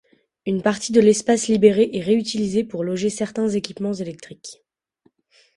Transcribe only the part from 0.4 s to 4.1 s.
Une partie de l'espace libéré est réutilisée pour loger certains équipements